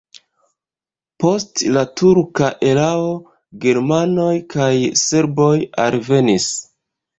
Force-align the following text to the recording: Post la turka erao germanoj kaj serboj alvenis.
Post 1.23 1.61
la 1.75 1.83
turka 2.01 2.49
erao 2.71 3.13
germanoj 3.67 4.33
kaj 4.57 4.73
serboj 5.05 5.53
alvenis. 5.87 6.53